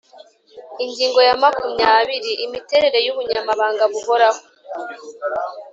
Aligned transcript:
Ingingo 0.83 1.19
ya 1.27 1.35
makumyabiri: 1.43 2.31
Imiterere 2.45 2.97
y’Ubunyamabanga 3.05 3.83
Buhoraho. 3.91 4.41